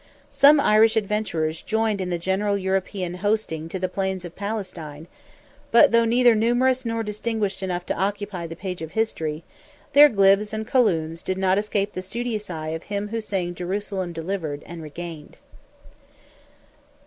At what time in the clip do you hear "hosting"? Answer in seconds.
3.13-3.69